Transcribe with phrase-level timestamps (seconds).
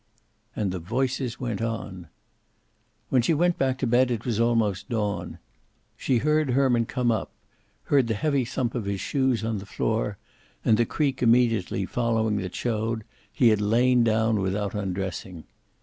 [0.55, 2.07] And the voices went on.
[3.09, 5.37] When she went back to bed it was almost dawn.
[5.95, 7.29] She heard Herman come up,
[7.83, 10.17] heard the heavy thump of his shoes on the floor,
[10.65, 15.43] and the creak immediately following that showed he had lain down without undressing.